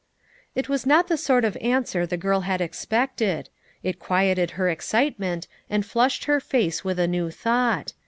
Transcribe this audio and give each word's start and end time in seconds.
It 0.55 0.67
was 0.67 0.87
not 0.87 1.09
the 1.09 1.15
sort 1.15 1.45
of 1.45 1.55
answer 1.61 2.07
the 2.07 2.17
girl 2.17 2.41
had 2.41 2.59
ex 2.59 2.83
pected. 2.87 3.49
It 3.83 3.99
quieted 3.99 4.49
her 4.57 4.67
excitement, 4.67 5.47
and 5.69 5.85
flushed 5.85 6.25
her 6.25 6.39
face 6.39 6.83
with 6.83 6.97
a 6.97 7.07
new 7.07 7.29
thought. 7.29 7.93